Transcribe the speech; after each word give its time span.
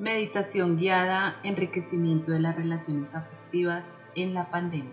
Meditación 0.00 0.76
guiada, 0.76 1.36
enriquecimiento 1.44 2.32
de 2.32 2.40
las 2.40 2.56
relaciones 2.56 3.14
afectivas 3.14 3.94
en 4.16 4.34
la 4.34 4.50
pandemia. 4.50 4.90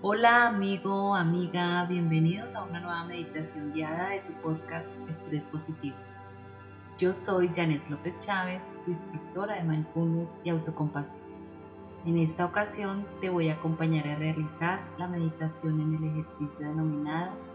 Hola 0.00 0.46
amigo, 0.48 1.14
amiga, 1.14 1.84
bienvenidos 1.84 2.54
a 2.54 2.64
una 2.64 2.80
nueva 2.80 3.04
meditación 3.04 3.74
guiada 3.74 4.08
de 4.08 4.20
tu 4.20 4.32
podcast 4.40 4.86
Estrés 5.06 5.44
Positivo. 5.44 5.96
Yo 6.96 7.12
soy 7.12 7.50
Janet 7.54 7.86
López 7.90 8.18
Chávez, 8.18 8.72
tu 8.86 8.90
instructora 8.90 9.56
de 9.56 9.64
mindfulness 9.64 10.32
y 10.44 10.48
autocompasión. 10.48 11.26
En 12.06 12.16
esta 12.16 12.46
ocasión 12.46 13.06
te 13.20 13.28
voy 13.28 13.50
a 13.50 13.56
acompañar 13.56 14.08
a 14.08 14.16
realizar 14.16 14.80
la 14.96 15.08
meditación 15.08 15.78
en 15.78 15.94
el 15.96 16.04
ejercicio 16.04 16.66
denominado 16.66 17.45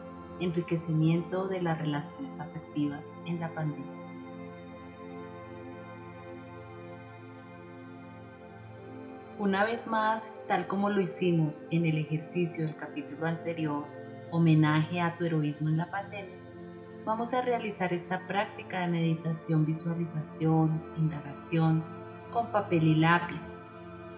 enriquecimiento 0.41 1.47
de 1.47 1.61
las 1.61 1.77
relaciones 1.77 2.39
afectivas 2.39 3.05
en 3.25 3.39
la 3.39 3.53
pandemia. 3.53 4.01
Una 9.39 9.65
vez 9.65 9.87
más, 9.87 10.39
tal 10.47 10.67
como 10.67 10.89
lo 10.89 11.01
hicimos 11.01 11.65
en 11.71 11.85
el 11.85 11.97
ejercicio 11.97 12.65
del 12.65 12.75
capítulo 12.75 13.25
anterior, 13.25 13.85
homenaje 14.29 15.01
a 15.01 15.17
tu 15.17 15.25
heroísmo 15.25 15.69
en 15.69 15.77
la 15.77 15.89
pandemia, 15.89 16.37
vamos 17.05 17.33
a 17.33 17.41
realizar 17.41 17.91
esta 17.91 18.27
práctica 18.27 18.81
de 18.81 18.87
meditación, 18.87 19.65
visualización, 19.65 20.83
indagación 20.95 21.83
con 22.31 22.51
papel 22.51 22.83
y 22.83 22.95
lápiz. 22.95 23.55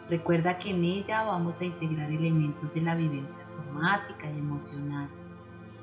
Recuerda 0.10 0.58
que 0.60 0.72
en 0.72 0.84
ella 0.84 1.24
vamos 1.24 1.62
a 1.62 1.66
integrar 1.66 2.12
elementos 2.12 2.74
de 2.74 2.82
la 2.82 2.96
vivencia 2.96 3.48
somática 3.48 4.30
y 4.30 4.38
emocional 4.38 5.10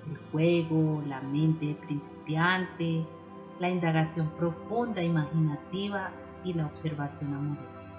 el 0.09 0.16
juego, 0.30 1.02
la 1.06 1.20
mente 1.20 1.77
principiante, 1.86 3.06
la 3.59 3.68
indagación 3.68 4.28
profunda, 4.38 5.02
imaginativa 5.02 6.10
y 6.45 6.54
la 6.54 6.66
observación 6.66 7.34
amorosa. 7.34 7.90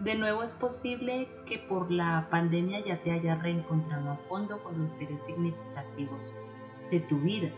De 0.00 0.14
nuevo 0.14 0.44
es 0.44 0.54
posible 0.54 1.28
que 1.44 1.58
por 1.58 1.90
la 1.90 2.28
pandemia 2.30 2.80
ya 2.80 3.02
te 3.02 3.10
hayas 3.10 3.42
reencontrado 3.42 4.10
a 4.12 4.16
fondo 4.28 4.62
con 4.62 4.78
los 4.78 4.92
seres 4.92 5.24
significativos 5.24 6.34
de 6.90 7.00
tu 7.00 7.18
vida 7.18 7.50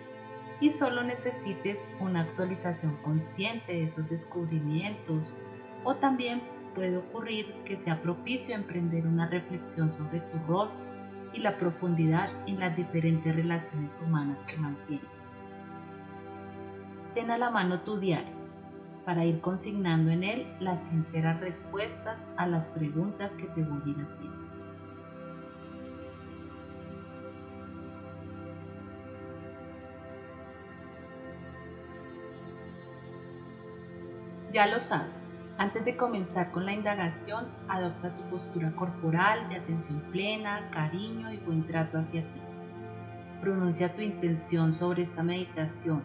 y 0.58 0.70
solo 0.70 1.02
necesites 1.02 1.88
una 2.00 2.22
actualización 2.22 2.96
consciente 3.04 3.72
de 3.72 3.84
esos 3.84 4.08
descubrimientos 4.08 5.34
o 5.84 5.96
también 5.96 6.42
puede 6.74 6.96
ocurrir 6.96 7.52
que 7.64 7.76
sea 7.76 8.00
propicio 8.00 8.54
emprender 8.54 9.06
una 9.06 9.26
reflexión 9.26 9.92
sobre 9.92 10.20
tu 10.20 10.38
rol 10.48 10.70
y 11.32 11.40
la 11.40 11.56
profundidad 11.56 12.28
en 12.46 12.60
las 12.60 12.76
diferentes 12.76 13.34
relaciones 13.34 14.00
humanas 14.04 14.44
que 14.44 14.56
mantienes. 14.56 15.06
Ten 17.14 17.30
a 17.30 17.38
la 17.38 17.50
mano 17.50 17.80
tu 17.80 17.98
diario 17.98 18.40
para 19.04 19.24
ir 19.24 19.40
consignando 19.40 20.10
en 20.10 20.22
él 20.22 20.46
las 20.60 20.84
sinceras 20.84 21.40
respuestas 21.40 22.30
a 22.36 22.46
las 22.46 22.68
preguntas 22.68 23.34
que 23.34 23.46
te 23.46 23.62
voy 23.62 23.80
a 23.84 23.88
ir 23.88 23.96
haciendo. 24.00 24.50
Ya 34.52 34.66
lo 34.66 34.80
sabes, 34.80 35.30
antes 35.60 35.84
de 35.84 35.94
comenzar 35.94 36.52
con 36.52 36.64
la 36.64 36.72
indagación, 36.72 37.46
adopta 37.68 38.16
tu 38.16 38.22
postura 38.30 38.72
corporal 38.74 39.46
de 39.50 39.56
atención 39.56 40.00
plena, 40.10 40.70
cariño 40.70 41.30
y 41.30 41.36
buen 41.36 41.66
trato 41.66 41.98
hacia 41.98 42.22
ti. 42.22 42.40
Pronuncia 43.42 43.94
tu 43.94 44.00
intención 44.00 44.72
sobre 44.72 45.02
esta 45.02 45.22
meditación, 45.22 46.02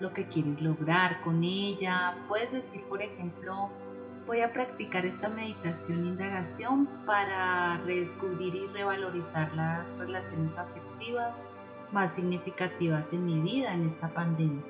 lo 0.00 0.12
que 0.12 0.26
quieres 0.26 0.60
lograr 0.60 1.22
con 1.22 1.42
ella. 1.42 2.18
Puedes 2.28 2.52
decir, 2.52 2.84
por 2.90 3.00
ejemplo, 3.00 3.70
voy 4.26 4.42
a 4.42 4.52
practicar 4.52 5.06
esta 5.06 5.30
meditación 5.30 6.04
e 6.04 6.08
indagación 6.08 6.86
para 7.06 7.78
redescubrir 7.78 8.54
y 8.54 8.66
revalorizar 8.66 9.50
las 9.54 9.86
relaciones 9.96 10.58
afectivas 10.58 11.40
más 11.90 12.16
significativas 12.16 13.14
en 13.14 13.24
mi 13.24 13.40
vida 13.40 13.72
en 13.72 13.86
esta 13.86 14.12
pandemia 14.12 14.62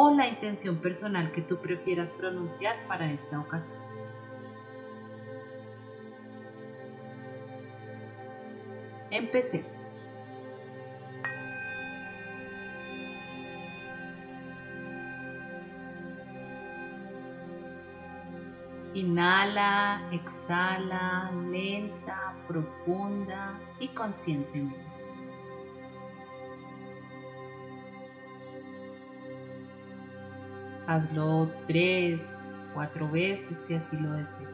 o 0.00 0.14
la 0.14 0.28
intención 0.28 0.76
personal 0.76 1.32
que 1.32 1.42
tú 1.42 1.56
prefieras 1.56 2.12
pronunciar 2.12 2.76
para 2.86 3.10
esta 3.10 3.40
ocasión. 3.40 3.80
Empecemos. 9.10 9.96
Inhala, 18.94 20.08
exhala, 20.12 21.32
lenta, 21.50 22.36
profunda 22.46 23.58
y 23.80 23.88
conscientemente. 23.88 24.97
Hazlo 30.88 31.52
tres, 31.66 32.50
cuatro 32.72 33.10
veces 33.10 33.58
si 33.58 33.74
así 33.74 33.94
lo 33.98 34.10
deseas. 34.10 34.48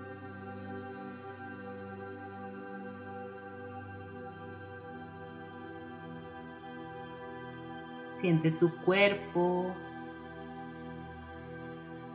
Siente 8.08 8.50
tu 8.50 8.74
cuerpo 8.78 9.72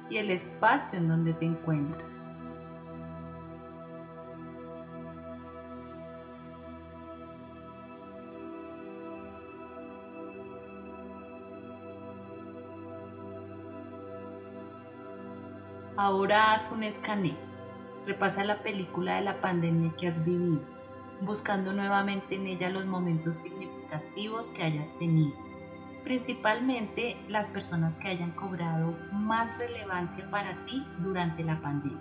y 0.10 0.18
el 0.18 0.32
espacio 0.32 1.00
en 1.00 1.08
donde 1.08 1.32
te 1.32 1.46
encuentras. 1.46 2.19
Ahora 16.02 16.54
haz 16.54 16.72
un 16.72 16.84
escaneo. 16.84 17.36
Repasa 18.06 18.46
la 18.46 18.64
película 18.64 19.16
de 19.16 19.22
la 19.22 19.42
pandemia 19.42 19.94
que 19.98 20.08
has 20.08 20.24
vivido, 20.24 20.62
buscando 21.20 21.74
nuevamente 21.74 22.36
en 22.36 22.48
ella 22.48 22.70
los 22.70 22.86
momentos 22.86 23.36
significativos 23.36 24.50
que 24.52 24.64
hayas 24.64 24.98
tenido, 24.98 25.36
principalmente 26.06 27.18
las 27.28 27.50
personas 27.50 27.98
que 27.98 28.08
hayan 28.08 28.32
cobrado 28.32 28.96
más 29.12 29.58
relevancia 29.58 30.32
para 30.32 30.66
ti 30.66 30.88
durante 31.00 31.44
la 31.44 31.60
pandemia. 31.60 32.00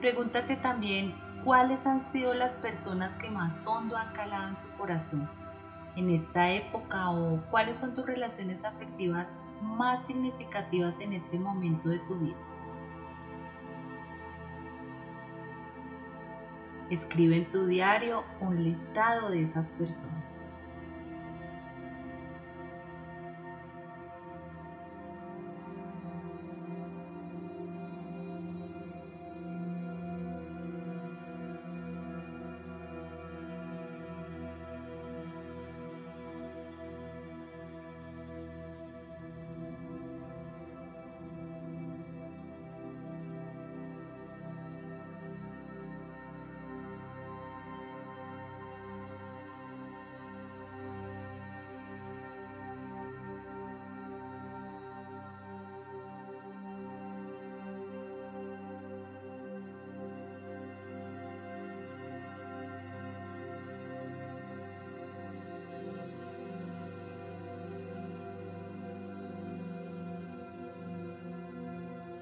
Pregúntate 0.00 0.56
también 0.56 1.14
cuáles 1.44 1.86
han 1.86 2.00
sido 2.00 2.34
las 2.34 2.56
personas 2.56 3.16
que 3.16 3.30
más 3.30 3.64
hondo 3.68 3.96
han 3.96 4.12
calado 4.14 4.48
en 4.48 4.56
tu 4.56 4.76
corazón 4.76 5.37
en 5.98 6.10
esta 6.10 6.50
época 6.52 7.10
o 7.10 7.42
cuáles 7.50 7.76
son 7.76 7.94
tus 7.94 8.06
relaciones 8.06 8.64
afectivas 8.64 9.40
más 9.60 10.06
significativas 10.06 11.00
en 11.00 11.12
este 11.12 11.38
momento 11.38 11.88
de 11.88 11.98
tu 12.00 12.14
vida. 12.14 12.36
Escribe 16.88 17.36
en 17.36 17.52
tu 17.52 17.66
diario 17.66 18.22
un 18.40 18.62
listado 18.62 19.30
de 19.30 19.42
esas 19.42 19.72
personas. 19.72 20.46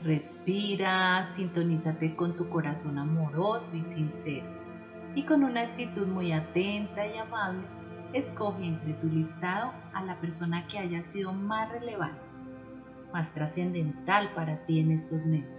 Respira, 0.06 1.20
sintonízate 1.24 2.14
con 2.14 2.36
tu 2.36 2.48
corazón 2.48 2.96
amoroso 2.96 3.74
y 3.74 3.80
sincero. 3.80 4.46
y 5.16 5.24
con 5.24 5.42
una 5.42 5.62
actitud 5.62 6.06
muy 6.06 6.30
atenta 6.30 7.06
y 7.06 7.16
amable, 7.16 7.66
escoge 8.12 8.66
entre 8.66 8.92
tu 8.94 9.08
listado 9.08 9.72
a 9.94 10.04
la 10.04 10.20
persona 10.20 10.66
que 10.68 10.78
haya 10.78 11.00
sido 11.00 11.32
más 11.32 11.72
relevante, 11.72 12.20
más 13.14 13.32
trascendental 13.32 14.32
para 14.34 14.64
ti 14.66 14.78
en 14.78 14.92
estos 14.92 15.24
meses. 15.24 15.58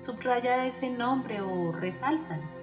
Subraya 0.00 0.66
ese 0.66 0.88
nombre 0.90 1.42
o 1.42 1.70
resáltalo 1.70 2.61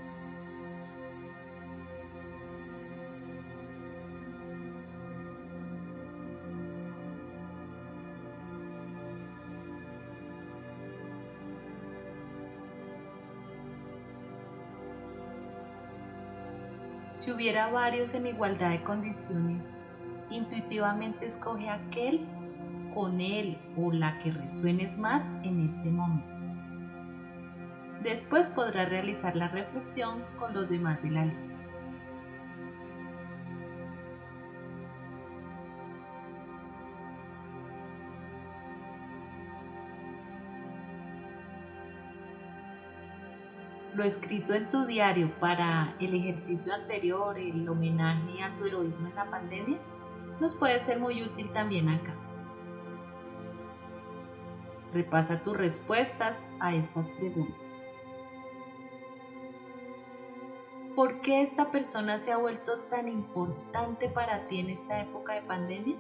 Si 17.29 17.35
hubiera 17.35 17.69
varios 17.69 18.15
en 18.15 18.25
igualdad 18.25 18.71
de 18.71 18.81
condiciones, 18.81 19.77
intuitivamente 20.31 21.27
escoge 21.27 21.69
aquel 21.69 22.25
con 22.91 23.21
él 23.21 23.55
o 23.77 23.91
la 23.91 24.17
que 24.17 24.31
resuenes 24.31 24.97
más 24.97 25.31
en 25.43 25.59
este 25.59 25.91
momento. 25.91 26.27
Después 28.01 28.49
podrás 28.49 28.89
realizar 28.89 29.35
la 29.35 29.47
reflexión 29.47 30.23
con 30.39 30.55
los 30.55 30.69
demás 30.69 31.03
de 31.03 31.11
la 31.11 31.25
lista. 31.25 31.48
Lo 43.99 44.05
escrito 44.05 44.53
en 44.53 44.69
tu 44.69 44.85
diario 44.85 45.29
para 45.41 45.93
el 45.99 46.15
ejercicio 46.15 46.73
anterior, 46.73 47.37
el 47.37 47.67
homenaje 47.67 48.41
a 48.41 48.57
tu 48.57 48.63
heroísmo 48.63 49.09
en 49.09 49.15
la 49.15 49.29
pandemia, 49.29 49.77
nos 50.39 50.55
puede 50.55 50.79
ser 50.79 51.01
muy 51.01 51.21
útil 51.21 51.51
también 51.51 51.89
acá. 51.89 52.15
Repasa 54.93 55.41
tus 55.41 55.57
respuestas 55.57 56.47
a 56.61 56.73
estas 56.73 57.11
preguntas. 57.11 57.91
¿Por 60.95 61.19
qué 61.19 61.41
esta 61.41 61.69
persona 61.69 62.19
se 62.19 62.31
ha 62.31 62.37
vuelto 62.37 62.79
tan 62.83 63.09
importante 63.09 64.07
para 64.07 64.45
ti 64.45 64.61
en 64.61 64.69
esta 64.69 65.01
época 65.01 65.33
de 65.33 65.41
pandemia? 65.41 65.97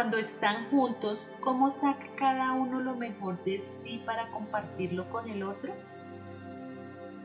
Cuando 0.00 0.16
están 0.16 0.70
juntos, 0.70 1.18
¿cómo 1.40 1.68
saca 1.68 2.06
cada 2.16 2.54
uno 2.54 2.80
lo 2.80 2.96
mejor 2.96 3.44
de 3.44 3.58
sí 3.58 4.02
para 4.06 4.30
compartirlo 4.30 5.10
con 5.10 5.28
el 5.28 5.42
otro? 5.42 5.74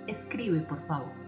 Escribe, 0.08 0.60
por 0.60 0.86
favor. 0.86 1.25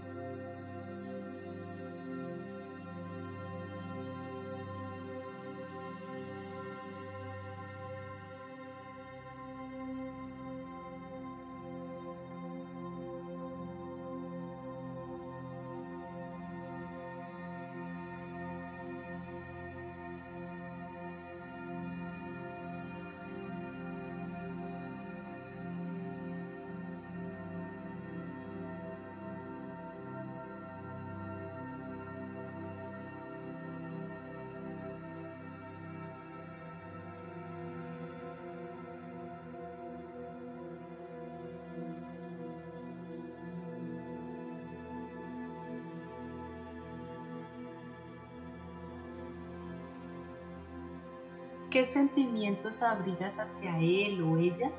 ¿Qué 51.78 51.86
sentimientos 51.86 52.82
abrigas 52.82 53.38
hacia 53.38 53.78
él 53.78 54.24
o 54.24 54.36
ella? 54.40 54.72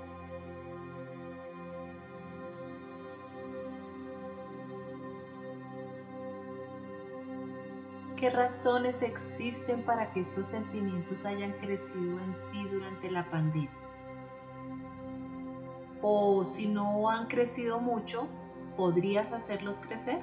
¿Qué 8.16 8.30
razones 8.30 9.02
existen 9.02 9.84
para 9.84 10.12
que 10.12 10.18
estos 10.18 10.48
sentimientos 10.48 11.24
hayan 11.24 11.52
crecido 11.60 12.18
en 12.18 12.34
ti 12.50 12.68
durante 12.68 13.12
la 13.12 13.30
pandemia? 13.30 13.70
O 16.02 16.44
si 16.44 16.66
no 16.66 17.08
han 17.10 17.28
crecido 17.28 17.78
mucho, 17.78 18.26
¿podrías 18.76 19.30
hacerlos 19.30 19.78
crecer? 19.78 20.20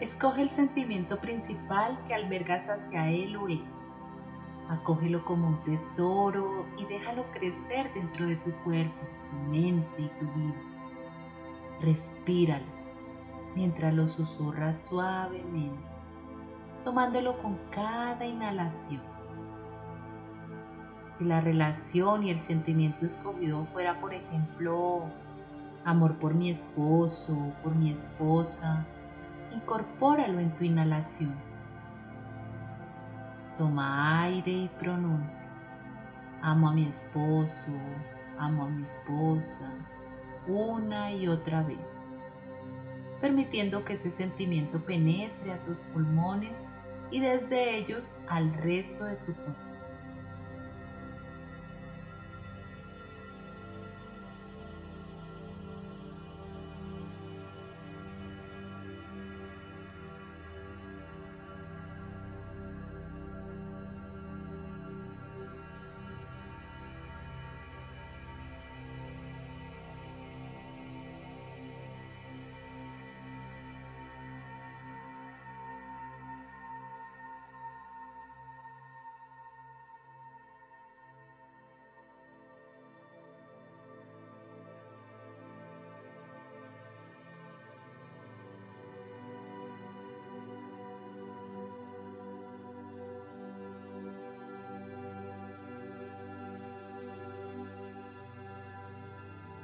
Escoge 0.00 0.42
el 0.42 0.50
sentimiento 0.50 1.20
principal 1.20 1.98
que 2.06 2.14
albergas 2.14 2.68
hacia 2.68 3.08
él 3.08 3.36
o 3.36 3.48
ella. 3.48 3.70
Acógelo 4.68 5.24
como 5.24 5.46
un 5.46 5.62
tesoro 5.62 6.66
y 6.78 6.84
déjalo 6.86 7.30
crecer 7.32 7.92
dentro 7.94 8.26
de 8.26 8.36
tu 8.36 8.50
cuerpo, 8.64 9.06
tu 9.30 9.36
mente 9.50 10.02
y 10.02 10.08
tu 10.18 10.26
vida. 10.32 10.62
Respíralo 11.80 12.66
mientras 13.54 13.94
lo 13.94 14.06
susurras 14.06 14.84
suavemente, 14.84 15.78
tomándolo 16.84 17.38
con 17.38 17.56
cada 17.70 18.26
inhalación. 18.26 19.02
Si 21.18 21.24
la 21.24 21.40
relación 21.40 22.24
y 22.24 22.30
el 22.30 22.40
sentimiento 22.40 23.06
escogido 23.06 23.66
fuera, 23.66 24.00
por 24.00 24.12
ejemplo, 24.12 25.04
amor 25.84 26.18
por 26.18 26.34
mi 26.34 26.50
esposo, 26.50 27.52
por 27.62 27.76
mi 27.76 27.92
esposa, 27.92 28.84
incorpóralo 29.54 30.40
en 30.40 30.54
tu 30.56 30.64
inhalación. 30.64 31.34
Toma 33.56 34.22
aire 34.22 34.50
y 34.50 34.70
pronuncia. 34.78 35.48
Amo 36.42 36.68
a 36.68 36.74
mi 36.74 36.86
esposo, 36.86 37.72
amo 38.38 38.64
a 38.64 38.68
mi 38.68 38.82
esposa, 38.82 39.70
una 40.46 41.10
y 41.12 41.26
otra 41.28 41.62
vez, 41.62 41.78
permitiendo 43.20 43.84
que 43.84 43.94
ese 43.94 44.10
sentimiento 44.10 44.84
penetre 44.84 45.52
a 45.52 45.64
tus 45.64 45.78
pulmones 45.92 46.60
y 47.10 47.20
desde 47.20 47.78
ellos 47.78 48.14
al 48.28 48.52
resto 48.54 49.04
de 49.04 49.16
tu 49.16 49.32
cuerpo. 49.34 49.73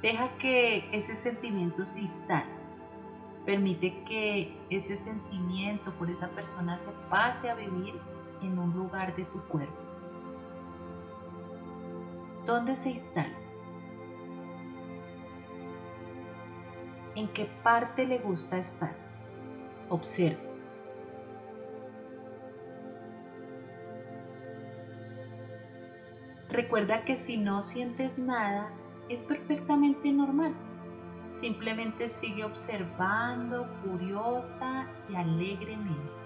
Deja 0.01 0.35
que 0.37 0.89
ese 0.91 1.15
sentimiento 1.15 1.85
se 1.85 2.01
instale. 2.01 2.49
Permite 3.45 4.03
que 4.03 4.57
ese 4.69 4.97
sentimiento 4.97 5.93
por 5.93 6.09
esa 6.09 6.29
persona 6.29 6.77
se 6.77 6.91
pase 7.09 7.49
a 7.49 7.55
vivir 7.55 7.93
en 8.41 8.57
un 8.57 8.73
lugar 8.73 9.15
de 9.15 9.25
tu 9.25 9.41
cuerpo. 9.47 9.79
¿Dónde 12.45 12.75
se 12.75 12.89
instala? 12.89 13.37
¿En 17.13 17.27
qué 17.27 17.45
parte 17.63 18.05
le 18.05 18.17
gusta 18.19 18.57
estar? 18.57 18.95
Observa. 19.89 20.41
Recuerda 26.49 27.05
que 27.05 27.15
si 27.15 27.37
no 27.37 27.61
sientes 27.61 28.17
nada, 28.17 28.71
es 29.13 29.23
perfectamente 29.23 30.11
normal. 30.11 30.55
Simplemente 31.31 32.07
sigue 32.07 32.43
observando 32.43 33.67
curiosa 33.83 34.87
y 35.09 35.15
alegremente. 35.15 36.20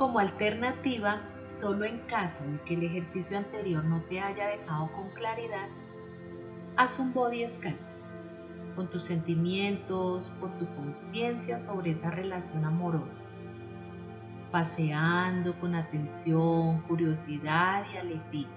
Como 0.00 0.18
alternativa, 0.18 1.20
solo 1.46 1.84
en 1.84 1.98
caso 2.06 2.50
de 2.50 2.58
que 2.62 2.72
el 2.72 2.84
ejercicio 2.84 3.36
anterior 3.36 3.84
no 3.84 4.00
te 4.04 4.18
haya 4.18 4.46
dejado 4.46 4.90
con 4.92 5.10
claridad, 5.10 5.68
haz 6.74 6.98
un 6.98 7.12
body 7.12 7.46
scan 7.46 7.76
con 8.74 8.88
tus 8.88 9.04
sentimientos, 9.04 10.30
por 10.40 10.56
tu 10.56 10.64
conciencia 10.74 11.58
sobre 11.58 11.90
esa 11.90 12.10
relación 12.10 12.64
amorosa, 12.64 13.26
paseando 14.50 15.60
con 15.60 15.74
atención, 15.74 16.80
curiosidad 16.88 17.84
y 17.92 17.98
alegría 17.98 18.48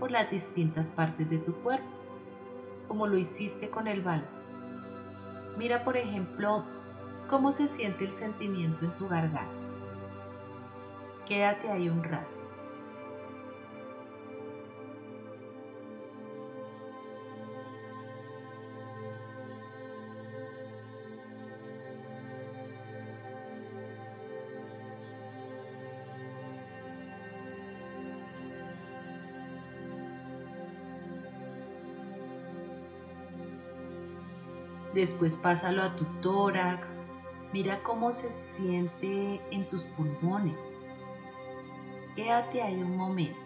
por 0.00 0.10
las 0.10 0.28
distintas 0.28 0.90
partes 0.90 1.30
de 1.30 1.38
tu 1.38 1.54
cuerpo, 1.62 1.86
como 2.88 3.06
lo 3.06 3.16
hiciste 3.16 3.70
con 3.70 3.86
el 3.86 4.02
balón. 4.02 4.26
Mira, 5.56 5.84
por 5.84 5.96
ejemplo, 5.96 6.64
cómo 7.28 7.52
se 7.52 7.68
siente 7.68 8.04
el 8.06 8.12
sentimiento 8.12 8.84
en 8.86 8.96
tu 8.96 9.06
garganta 9.06 9.63
Quédate 11.26 11.70
ahí 11.70 11.88
un 11.88 12.04
rato. 12.04 12.34
Después 34.94 35.36
pásalo 35.36 35.82
a 35.82 35.96
tu 35.96 36.04
tórax. 36.20 37.00
Mira 37.52 37.82
cómo 37.82 38.12
se 38.12 38.30
siente 38.30 39.40
en 39.50 39.68
tus 39.68 39.82
pulmones. 39.96 40.76
Quédate 42.14 42.62
ahí 42.62 42.80
un 42.82 42.96
momento. 42.96 43.43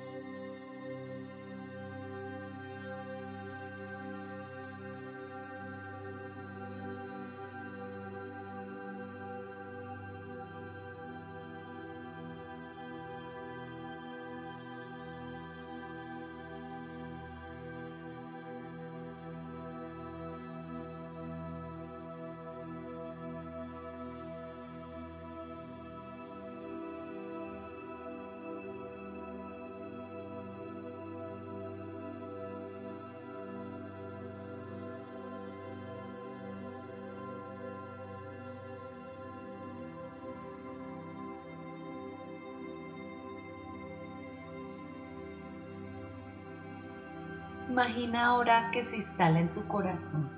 Imagina 47.79 48.27
ahora 48.27 48.73
que 48.73 48.83
se 48.83 48.97
instala 48.97 49.39
en 49.39 49.55
tu 49.55 49.69
corazón. 49.69 50.29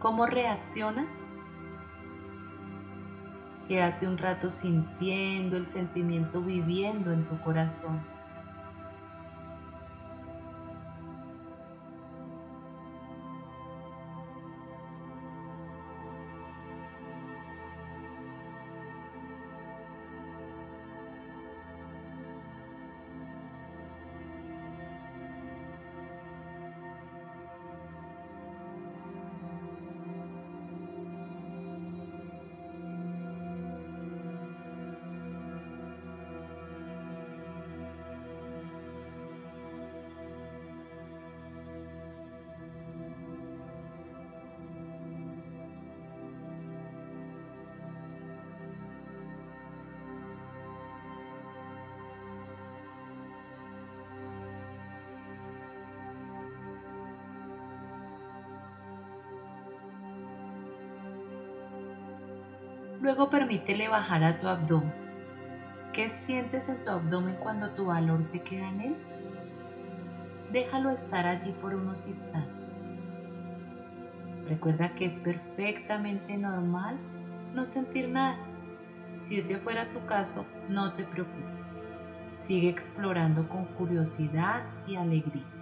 ¿Cómo 0.00 0.26
reacciona? 0.26 1.06
Quédate 3.68 4.08
un 4.08 4.18
rato 4.18 4.50
sintiendo 4.50 5.56
el 5.56 5.68
sentimiento 5.68 6.42
viviendo 6.42 7.12
en 7.12 7.28
tu 7.28 7.40
corazón. 7.42 8.00
Luego 63.00 63.30
permítele 63.30 63.88
bajar 63.88 64.24
a 64.24 64.40
tu 64.40 64.48
abdomen. 64.48 64.92
¿Qué 65.92 66.08
sientes 66.10 66.68
en 66.68 66.82
tu 66.84 66.90
abdomen 66.90 67.36
cuando 67.36 67.70
tu 67.70 67.86
valor 67.86 68.22
se 68.22 68.42
queda 68.42 68.68
en 68.68 68.80
él? 68.80 68.96
Déjalo 70.52 70.90
estar 70.90 71.26
allí 71.26 71.52
por 71.52 71.74
unos 71.74 72.06
instantes. 72.06 72.66
Recuerda 74.48 74.94
que 74.94 75.06
es 75.06 75.16
perfectamente 75.16 76.36
normal 76.36 76.98
no 77.54 77.64
sentir 77.64 78.08
nada. 78.08 78.36
Si 79.24 79.38
ese 79.38 79.58
fuera 79.58 79.92
tu 79.92 80.04
caso, 80.06 80.46
no 80.68 80.92
te 80.94 81.04
preocupes. 81.04 81.44
Sigue 82.36 82.68
explorando 82.68 83.48
con 83.48 83.64
curiosidad 83.64 84.62
y 84.86 84.96
alegría. 84.96 85.55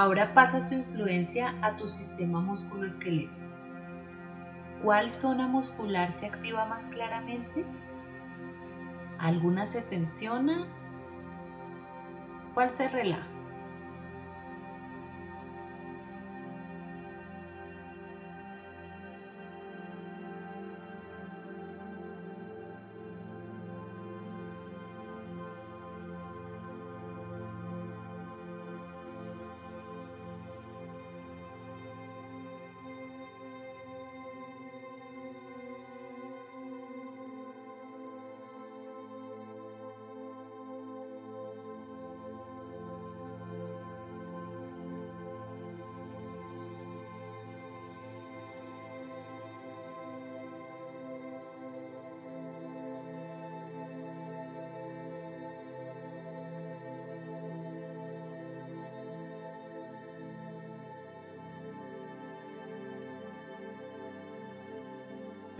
Ahora 0.00 0.32
pasa 0.32 0.62
su 0.62 0.72
influencia 0.72 1.54
a 1.60 1.76
tu 1.76 1.86
sistema 1.86 2.40
musculoesquelético. 2.40 3.34
¿Cuál 4.82 5.12
zona 5.12 5.46
muscular 5.46 6.14
se 6.14 6.24
activa 6.24 6.64
más 6.64 6.86
claramente? 6.86 7.66
¿Alguna 9.18 9.66
se 9.66 9.82
tensiona? 9.82 10.66
¿Cuál 12.54 12.70
se 12.70 12.88
relaja? 12.88 13.28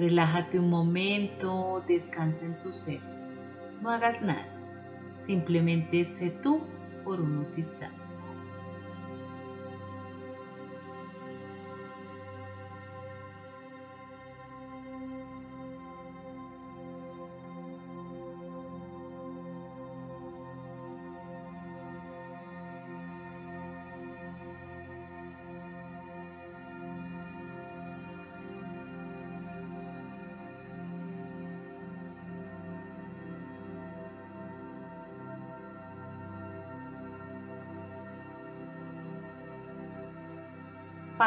Relájate 0.01 0.59
un 0.59 0.71
momento, 0.71 1.85
descansa 1.87 2.47
en 2.47 2.59
tu 2.61 2.73
ser. 2.73 3.01
No 3.83 3.91
hagas 3.91 4.23
nada, 4.23 4.49
simplemente 5.19 6.07
sé 6.07 6.31
tú 6.31 6.63
por 7.05 7.21
unos 7.21 7.59
instantes. 7.59 8.00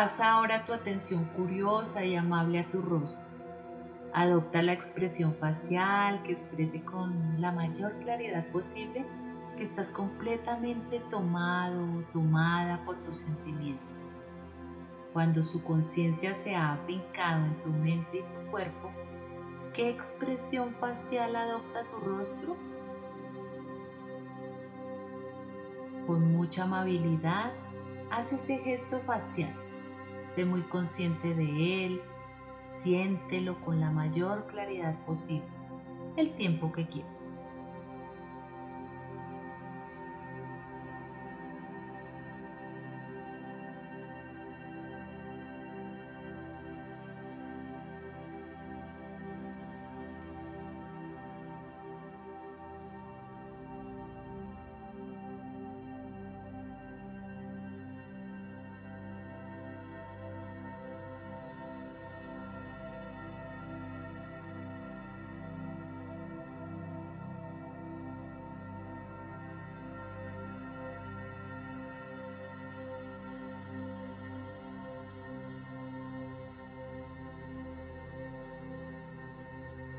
Pasa 0.03 0.33
ahora 0.33 0.65
tu 0.65 0.73
atención 0.73 1.23
curiosa 1.33 2.03
y 2.03 2.17
amable 2.17 2.59
a 2.59 2.69
tu 2.69 2.81
rostro. 2.81 3.23
Adopta 4.13 4.61
la 4.61 4.73
expresión 4.73 5.33
facial 5.35 6.21
que 6.23 6.33
exprese 6.33 6.83
con 6.83 7.39
la 7.39 7.53
mayor 7.53 7.93
claridad 7.99 8.45
posible 8.47 9.05
que 9.55 9.63
estás 9.63 9.91
completamente 9.91 10.99
tomado 11.09 11.85
o 11.85 12.01
tomada 12.11 12.83
por 12.83 13.01
tu 13.03 13.13
sentimiento. 13.13 13.81
Cuando 15.13 15.41
su 15.41 15.63
conciencia 15.63 16.33
se 16.33 16.53
ha 16.53 16.73
afincado 16.73 17.45
en 17.45 17.63
tu 17.63 17.69
mente 17.69 18.17
y 18.17 18.23
tu 18.23 18.51
cuerpo, 18.51 18.91
¿qué 19.73 19.89
expresión 19.89 20.75
facial 20.81 21.33
adopta 21.33 21.85
tu 21.89 21.99
rostro? 21.99 22.57
Con 26.05 26.29
mucha 26.33 26.63
amabilidad, 26.63 27.53
haz 28.11 28.33
ese 28.33 28.57
gesto 28.57 28.99
facial 29.05 29.62
Sé 30.33 30.45
muy 30.45 30.63
consciente 30.63 31.35
de 31.35 31.85
él, 31.85 32.01
siéntelo 32.63 33.61
con 33.63 33.79
la 33.79 33.91
mayor 33.91 34.47
claridad 34.47 34.97
posible, 35.05 35.45
el 36.17 36.33
tiempo 36.33 36.71
que 36.71 36.87
quieras. 36.87 37.12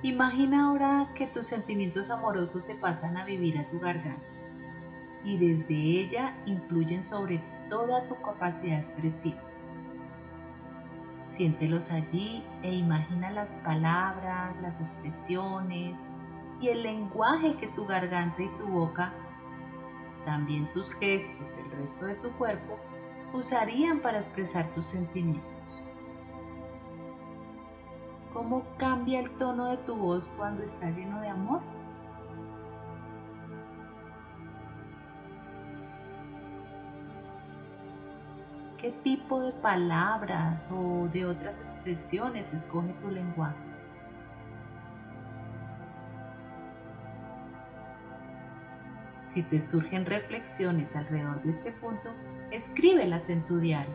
Imagina 0.05 0.67
ahora 0.67 1.09
que 1.15 1.27
tus 1.27 1.47
sentimientos 1.47 2.11
amorosos 2.11 2.63
se 2.63 2.75
pasan 2.75 3.17
a 3.17 3.25
vivir 3.25 3.57
a 3.57 3.67
tu 3.71 3.81
garganta 3.81 4.21
y 5.25 5.39
desde 5.39 5.75
ella 5.75 6.37
influyen 6.45 7.03
sobre 7.03 7.43
toda 7.71 8.07
tu 8.07 8.21
capacidad 8.21 8.77
expresiva. 8.77 9.41
Siéntelos 11.23 11.91
allí 11.91 12.45
e 12.63 12.75
imagina 12.75 13.31
las 13.31 13.55
palabras, 13.57 14.61
las 14.61 14.79
expresiones 14.79 15.99
y 16.61 16.69
el 16.69 16.83
lenguaje 16.83 17.57
que 17.57 17.69
tu 17.69 17.87
garganta 17.87 18.43
y 18.43 18.49
tu 18.59 18.67
boca, 18.67 19.15
también 20.27 20.71
tus 20.75 20.93
gestos, 20.93 21.57
el 21.57 21.71
resto 21.79 22.05
de 22.05 22.17
tu 22.17 22.31
cuerpo, 22.33 22.79
usarían 23.33 24.01
para 24.01 24.19
expresar 24.19 24.71
tus 24.75 24.85
sentimientos. 24.85 25.54
¿Cómo 28.45 28.67
cambia 28.77 29.21
el 29.21 29.31
tono 29.39 29.69
de 29.69 29.79
tu 29.79 29.97
voz 29.97 30.29
cuando 30.37 30.63
está 30.63 30.91
lleno 30.91 31.19
de 31.23 31.29
amor? 31.29 31.63
¿Qué 38.77 38.93
tipo 39.03 39.41
de 39.41 39.53
palabras 39.53 40.69
o 40.71 41.09
de 41.09 41.25
otras 41.25 41.59
expresiones 41.59 42.53
escoge 42.53 42.93
tu 43.01 43.09
lenguaje? 43.09 43.57
Si 49.25 49.43
te 49.43 49.63
surgen 49.63 50.05
reflexiones 50.05 50.95
alrededor 50.97 51.43
de 51.45 51.51
este 51.51 51.73
punto, 51.73 52.11
escríbelas 52.51 53.31
en 53.31 53.43
tu 53.47 53.59
diario. 53.59 53.95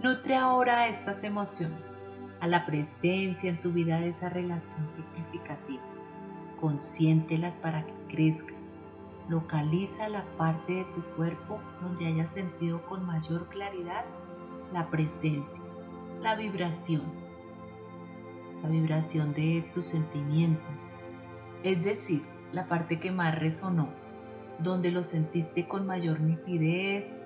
Nutre 0.00 0.36
ahora 0.36 0.86
estas 0.86 1.24
emociones, 1.24 1.96
a 2.38 2.46
la 2.46 2.64
presencia 2.66 3.50
en 3.50 3.58
tu 3.58 3.72
vida 3.72 3.98
de 3.98 4.10
esa 4.10 4.28
relación 4.28 4.86
significativa. 4.86 5.82
Consiéntelas 6.60 7.56
para 7.56 7.84
que 7.84 7.92
crezcan. 8.08 8.54
Localiza 9.28 10.08
la 10.08 10.24
parte 10.36 10.72
de 10.72 10.84
tu 10.84 11.02
cuerpo 11.16 11.60
donde 11.80 12.06
hayas 12.06 12.30
sentido 12.30 12.86
con 12.86 13.04
mayor 13.04 13.48
claridad 13.48 14.04
la 14.72 14.88
presencia, 14.88 15.60
la 16.22 16.36
vibración, 16.36 17.02
la 18.62 18.68
vibración 18.68 19.34
de 19.34 19.68
tus 19.74 19.86
sentimientos, 19.86 20.92
es 21.64 21.82
decir, 21.82 22.22
la 22.52 22.68
parte 22.68 23.00
que 23.00 23.10
más 23.10 23.36
resonó, 23.36 23.88
donde 24.60 24.92
lo 24.92 25.02
sentiste 25.02 25.66
con 25.66 25.86
mayor 25.86 26.20
nitidez 26.20 27.16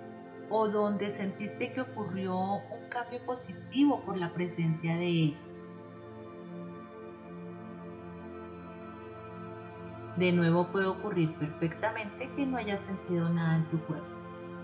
o 0.54 0.68
donde 0.68 1.08
sentiste 1.08 1.72
que 1.72 1.80
ocurrió 1.80 2.36
un 2.36 2.88
cambio 2.90 3.24
positivo 3.24 4.02
por 4.02 4.18
la 4.18 4.34
presencia 4.34 4.96
de 4.96 5.08
él. 5.08 5.36
De 10.16 10.30
nuevo 10.30 10.70
puede 10.70 10.86
ocurrir 10.86 11.34
perfectamente 11.38 12.30
que 12.36 12.44
no 12.44 12.58
hayas 12.58 12.80
sentido 12.80 13.30
nada 13.30 13.56
en 13.56 13.68
tu 13.68 13.80
cuerpo. 13.80 14.06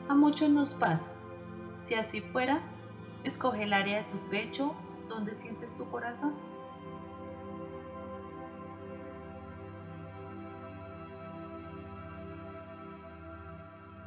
A 0.09 0.15
muchos 0.15 0.51
nos 0.51 0.75
pasa. 0.75 1.11
Si 1.81 1.95
así 1.95 2.21
fuera, 2.21 2.61
escoge 3.25 3.63
el 3.63 3.73
área 3.73 4.03
de 4.03 4.11
tu 4.11 4.19
pecho 4.29 4.75
donde 5.09 5.35
sientes 5.35 5.75
tu 5.75 5.91
corazón. 5.91 6.35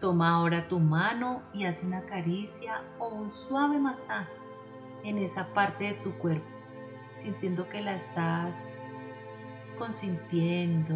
Toma 0.02 0.32
ahora 0.32 0.68
tu 0.68 0.80
mano 0.80 1.44
y 1.54 1.66
haz 1.66 1.84
una 1.84 2.08
caricia 2.08 2.82
o 2.98 3.10
un 3.10 3.32
suave 3.32 3.78
masaje 3.78 4.32
en 5.04 5.20
esa 5.20 5.54
parte 5.54 5.84
de 5.84 5.94
tu 5.94 6.18
cuerpo, 6.18 6.50
sintiendo 7.16 7.70
que 7.70 7.84
la 7.84 7.94
estás 7.94 8.72
consintiendo, 9.78 10.96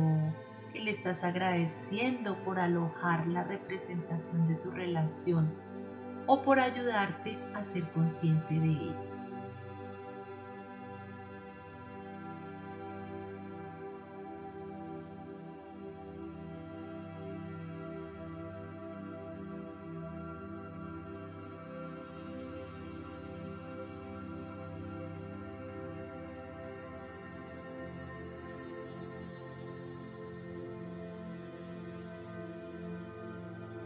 que 0.73 0.81
le 0.81 0.89
estás 0.89 1.23
agradeciendo 1.23 2.43
por 2.43 2.59
alojar 2.59 3.27
la 3.27 3.43
representación 3.43 4.47
de 4.47 4.55
tu 4.55 4.71
relación 4.71 5.53
o 6.25 6.41
por 6.41 6.59
ayudarte 6.59 7.37
a 7.53 7.61
ser 7.61 7.87
consciente 7.91 8.59
de 8.59 8.71
ella. 8.71 9.14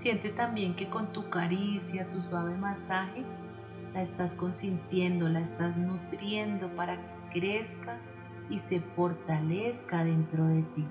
Siente 0.09 0.29
también 0.29 0.73
que 0.73 0.89
con 0.89 1.13
tu 1.13 1.29
caricia, 1.29 2.09
tu 2.11 2.19
suave 2.19 2.57
masaje, 2.57 3.23
la 3.93 4.01
estás 4.01 4.33
consintiendo, 4.33 5.29
la 5.29 5.39
estás 5.39 5.77
nutriendo 5.77 6.75
para 6.75 6.97
que 6.97 7.39
crezca 7.41 7.99
y 8.49 8.57
se 8.57 8.79
fortalezca 8.79 10.03
dentro 10.03 10.47
de 10.47 10.63
ti. 10.63 10.87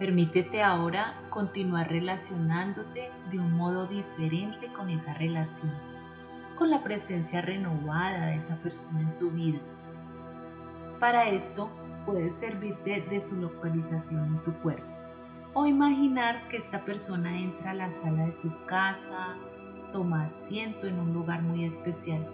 Permítete 0.00 0.62
ahora 0.62 1.14
continuar 1.28 1.90
relacionándote 1.90 3.10
de 3.30 3.38
un 3.38 3.52
modo 3.52 3.86
diferente 3.86 4.72
con 4.72 4.88
esa 4.88 5.12
relación, 5.12 5.74
con 6.56 6.70
la 6.70 6.82
presencia 6.82 7.42
renovada 7.42 8.28
de 8.28 8.36
esa 8.36 8.56
persona 8.62 9.02
en 9.02 9.18
tu 9.18 9.30
vida. 9.30 9.58
Para 10.98 11.28
esto 11.28 11.68
puedes 12.06 12.32
servirte 12.32 13.02
de 13.10 13.20
su 13.20 13.36
localización 13.36 14.26
en 14.28 14.42
tu 14.42 14.54
cuerpo 14.62 14.90
o 15.52 15.66
imaginar 15.66 16.48
que 16.48 16.56
esta 16.56 16.82
persona 16.86 17.38
entra 17.38 17.72
a 17.72 17.74
la 17.74 17.92
sala 17.92 18.24
de 18.24 18.32
tu 18.32 18.50
casa, 18.64 19.36
toma 19.92 20.24
asiento 20.24 20.86
en 20.86 20.98
un 20.98 21.12
lugar 21.12 21.42
muy 21.42 21.66
especial, 21.66 22.26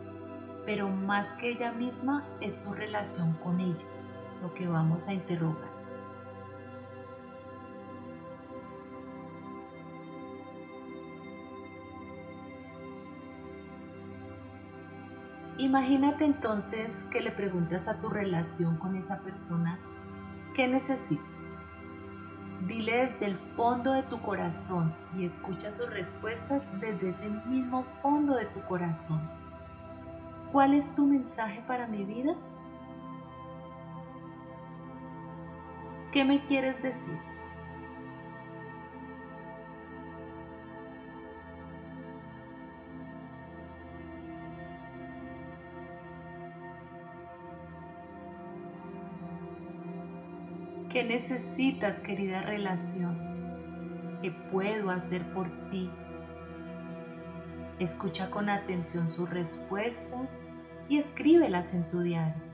pero 0.65 0.89
más 0.89 1.35
que 1.35 1.51
ella 1.51 1.73
misma 1.73 2.29
es 2.41 2.63
tu 2.63 2.73
relación 2.73 3.33
con 3.43 3.59
ella, 3.59 3.89
lo 4.41 4.55
que 4.55 4.69
vamos 4.69 5.09
a 5.09 5.15
interrogar. 5.15 5.76
Imagínate 15.67 16.25
entonces 16.25 17.09
que 17.11 17.21
le 17.21 17.33
preguntas 17.33 17.89
a 17.89 17.99
tu 17.99 18.09
relación 18.09 18.77
con 18.77 18.95
esa 18.95 19.23
persona, 19.23 19.81
¿qué 20.55 20.69
necesita? 20.69 21.25
Dile 22.69 22.99
desde 22.99 23.27
el 23.27 23.37
fondo 23.37 23.91
de 23.91 24.05
tu 24.05 24.23
corazón 24.23 24.95
y 25.19 25.25
escucha 25.25 25.73
sus 25.73 25.91
respuestas 25.91 26.69
desde 26.81 27.09
ese 27.09 27.29
mismo 27.49 27.83
fondo 28.01 28.37
de 28.37 28.45
tu 28.45 28.63
corazón. 28.63 29.21
¿Cuál 30.53 30.73
es 30.73 30.95
tu 30.95 31.05
mensaje 31.05 31.61
para 31.67 31.89
mi 31.89 32.05
vida? 32.05 32.37
¿Qué 36.13 36.25
me 36.25 36.45
quieres 36.45 36.81
decir? 36.81 37.19
¿Qué 50.97 51.05
necesitas, 51.05 52.01
querida 52.01 52.41
relación? 52.41 53.19
¿Qué 54.23 54.31
puedo 54.51 54.89
hacer 54.89 55.31
por 55.35 55.51
ti? 55.69 55.91
Escucha 57.79 58.31
con 58.31 58.49
atención 58.49 59.11
sus 59.11 59.29
respuestas 59.29 60.31
y 60.89 60.97
escríbelas 60.97 61.75
en 61.75 61.87
tu 61.91 62.01
diario. 62.01 62.46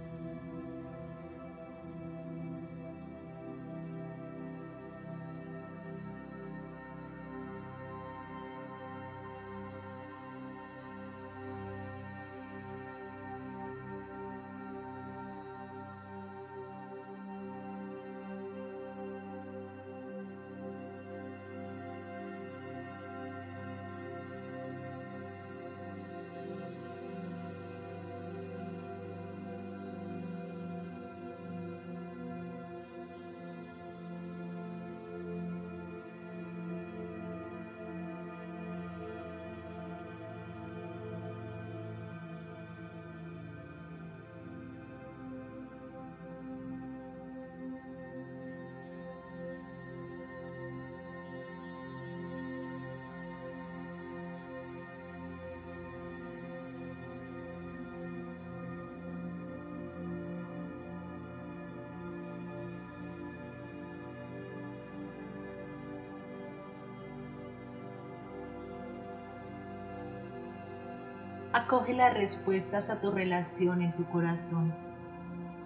Acoge 71.55 71.93
las 71.93 72.15
respuestas 72.15 72.89
a 72.89 72.99
tu 72.99 73.11
relación 73.11 73.83
en 73.83 73.93
tu 73.93 74.07
corazón. 74.07 74.75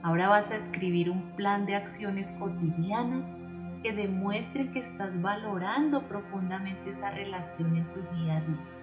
Ahora 0.03 0.29
vas 0.29 0.51
a 0.51 0.57
escribir 0.57 1.11
un 1.11 1.23
plan 1.37 1.65
de 1.65 1.77
acciones 1.77 2.33
cotidianas 2.33 3.33
que 3.85 3.93
demuestren 3.93 4.73
que 4.73 4.81
estás 4.81 5.23
valorando 5.23 6.03
profundamente 6.09 6.91
esa 6.91 7.13
relación 7.13 7.77
en 7.77 7.85
tu 7.93 8.01
día 8.17 8.39
a 8.39 8.41
día. 8.41 8.76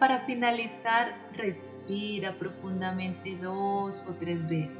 Para 0.00 0.20
finalizar, 0.20 1.14
respira 1.34 2.32
profundamente 2.38 3.36
dos 3.36 4.06
o 4.08 4.14
tres 4.14 4.48
veces 4.48 4.78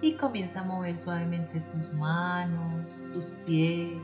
y 0.00 0.14
comienza 0.14 0.60
a 0.60 0.64
mover 0.64 0.96
suavemente 0.96 1.60
tus 1.60 1.92
manos, 1.92 2.86
tus 3.12 3.26
pies, 3.44 4.00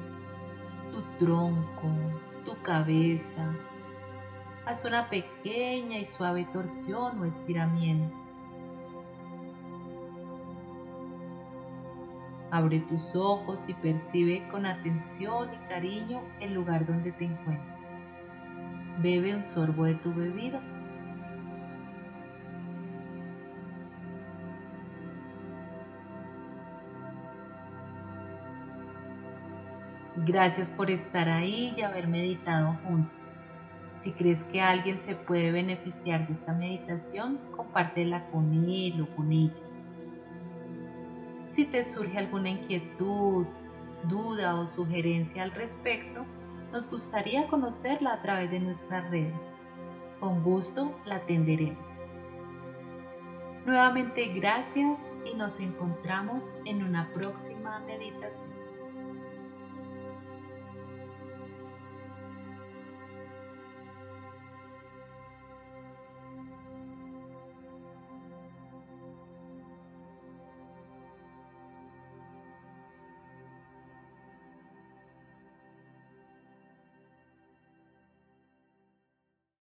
tu 0.93 1.01
tronco, 1.19 1.89
tu 2.45 2.55
cabeza. 2.61 3.51
Haz 4.67 4.85
una 4.85 5.09
pequeña 5.09 5.97
y 5.97 6.05
suave 6.05 6.47
torsión 6.53 7.19
o 7.19 7.25
estiramiento. 7.25 8.15
Abre 12.51 12.81
tus 12.81 13.17
ojos 13.17 13.71
y 13.71 13.75
percibe 13.75 14.47
con 14.51 14.67
atención 14.67 15.49
y 15.55 15.69
cariño 15.69 16.21
el 16.41 16.53
lugar 16.53 16.85
donde 16.85 17.13
te 17.13 17.25
encuentras. 17.25 17.76
Bebe 19.03 19.35
un 19.35 19.45
sorbo 19.45 19.85
de 19.85 19.95
tu 19.95 20.15
bebida. 20.15 20.61
Gracias 30.25 30.71
por 30.71 30.91
estar 30.91 31.29
ahí 31.29 31.75
y 31.77 31.83
haber 31.83 32.09
meditado 32.09 32.79
juntos. 32.85 33.17
Si 33.99 34.13
crees 34.13 34.45
que 34.45 34.61
alguien 34.61 34.99
se 34.99 35.15
puede 35.15 35.53
beneficiar 35.53 36.27
de 36.27 36.33
esta 36.33 36.53
meditación, 36.53 37.39
compártela 37.55 38.27
con 38.31 38.53
él 38.53 39.01
o 39.03 39.15
con 39.15 39.31
ella. 39.31 39.63
Si 41.49 41.65
te 41.65 41.85
surge 41.85 42.19
alguna 42.19 42.51
inquietud, 42.51 43.47
duda 44.09 44.57
o 44.57 44.67
sugerencia 44.67 45.43
al 45.43 45.53
respecto, 45.53 46.25
nos 46.77 46.91
gustaría 46.91 47.47
conocerla 47.47 48.13
a 48.13 48.21
través 48.21 48.51
de 48.51 48.61
nuestras 48.61 49.11
redes. 49.11 49.33
Con 50.21 50.43
gusto 50.43 50.95
la 51.07 51.17
atenderemos. 51.17 51.87
Nuevamente 53.65 54.27
gracias 54.35 55.11
y 55.25 55.35
nos 55.35 55.59
encontramos 55.61 56.53
en 56.67 56.83
una 56.83 57.09
próxima 57.15 57.79
meditación. 57.81 58.66